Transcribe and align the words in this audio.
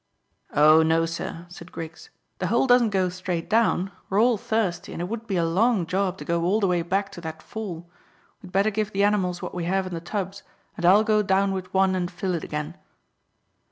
"Oh 0.55 0.81
no, 0.81 1.05
sir," 1.05 1.45
said 1.49 1.71
Griggs; 1.71 2.09
"the 2.39 2.47
hole 2.47 2.65
doesn't 2.65 2.89
go 2.89 3.07
straight 3.07 3.47
down. 3.47 3.91
We're 4.09 4.19
all 4.19 4.35
thirsty, 4.37 4.93
and 4.93 4.99
it 4.99 5.05
would 5.07 5.27
be 5.27 5.37
a 5.37 5.45
long 5.45 5.85
job 5.85 6.17
to 6.17 6.25
go 6.25 6.41
all 6.43 6.59
the 6.59 6.65
way 6.65 6.81
back 6.81 7.11
to 7.11 7.21
that 7.21 7.43
fall. 7.43 7.87
We'd 8.41 8.51
better 8.51 8.71
give 8.71 8.93
the 8.93 9.03
animals 9.03 9.43
what 9.43 9.53
we 9.53 9.65
have 9.65 9.85
in 9.85 9.93
the 9.93 10.01
tubs, 10.01 10.41
and 10.75 10.87
I'll 10.87 11.03
go 11.03 11.21
down 11.21 11.51
with 11.51 11.71
one 11.71 11.93
and 11.93 12.09
fill 12.09 12.33
it 12.33 12.43
again." 12.43 12.77